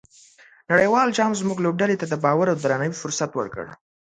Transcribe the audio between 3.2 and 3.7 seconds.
ورکړ.